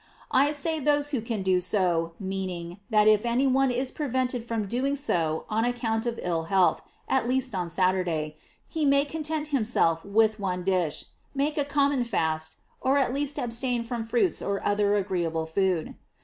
[0.31, 4.65] I say those wbo can do so, meaning, that if any one is prevented from
[4.67, 8.35] doing so on account of ill health, at least on Saturday,
[8.67, 13.83] he may content himself with one dish, make a common fast, or at least abstain
[13.83, 15.93] from fruits or other agreeable food.